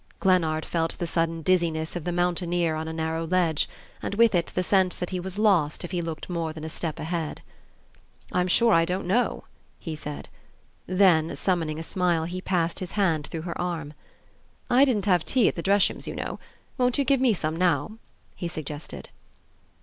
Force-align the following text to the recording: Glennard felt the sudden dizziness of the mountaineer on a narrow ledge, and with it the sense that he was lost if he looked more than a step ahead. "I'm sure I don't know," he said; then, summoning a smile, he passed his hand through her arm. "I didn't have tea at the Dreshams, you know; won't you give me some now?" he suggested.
Glennard 0.19 0.65
felt 0.65 0.97
the 0.97 1.05
sudden 1.05 1.43
dizziness 1.43 1.95
of 1.95 2.05
the 2.05 2.11
mountaineer 2.11 2.73
on 2.73 2.87
a 2.87 2.91
narrow 2.91 3.23
ledge, 3.27 3.69
and 4.01 4.15
with 4.15 4.33
it 4.33 4.47
the 4.47 4.63
sense 4.63 4.95
that 4.95 5.11
he 5.11 5.19
was 5.19 5.37
lost 5.37 5.83
if 5.83 5.91
he 5.91 6.01
looked 6.01 6.27
more 6.27 6.53
than 6.53 6.63
a 6.63 6.69
step 6.69 6.99
ahead. 6.99 7.43
"I'm 8.31 8.47
sure 8.47 8.73
I 8.73 8.83
don't 8.83 9.05
know," 9.05 9.43
he 9.77 9.95
said; 9.95 10.27
then, 10.87 11.35
summoning 11.35 11.77
a 11.77 11.83
smile, 11.83 12.23
he 12.23 12.41
passed 12.41 12.79
his 12.79 12.93
hand 12.93 13.27
through 13.27 13.43
her 13.43 13.61
arm. 13.61 13.93
"I 14.71 14.85
didn't 14.85 15.05
have 15.05 15.23
tea 15.23 15.47
at 15.47 15.53
the 15.53 15.61
Dreshams, 15.61 16.07
you 16.07 16.15
know; 16.15 16.39
won't 16.79 16.97
you 16.97 17.03
give 17.03 17.21
me 17.21 17.35
some 17.35 17.55
now?" 17.55 17.99
he 18.35 18.47
suggested. 18.47 19.09